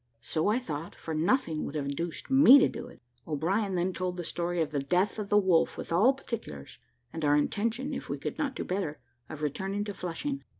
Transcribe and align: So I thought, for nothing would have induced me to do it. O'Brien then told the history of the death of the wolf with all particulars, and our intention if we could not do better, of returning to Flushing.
So 0.21 0.47
I 0.47 0.57
thought, 0.57 0.95
for 0.95 1.13
nothing 1.13 1.63
would 1.63 1.75
have 1.75 1.85
induced 1.85 2.31
me 2.31 2.57
to 2.57 2.67
do 2.67 2.87
it. 2.87 3.03
O'Brien 3.27 3.75
then 3.75 3.93
told 3.93 4.17
the 4.17 4.21
history 4.23 4.59
of 4.59 4.71
the 4.71 4.79
death 4.79 5.19
of 5.19 5.29
the 5.29 5.37
wolf 5.37 5.77
with 5.77 5.91
all 5.93 6.11
particulars, 6.13 6.79
and 7.13 7.23
our 7.23 7.37
intention 7.37 7.93
if 7.93 8.09
we 8.09 8.17
could 8.17 8.39
not 8.39 8.55
do 8.55 8.63
better, 8.63 8.99
of 9.29 9.43
returning 9.43 9.83
to 9.83 9.93
Flushing. 9.93 10.43